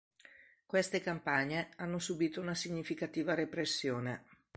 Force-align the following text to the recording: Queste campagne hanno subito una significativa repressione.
Queste 0.65 0.99
campagne 0.99 1.69
hanno 1.75 1.99
subito 1.99 2.41
una 2.41 2.55
significativa 2.55 3.35
repressione. 3.35 4.25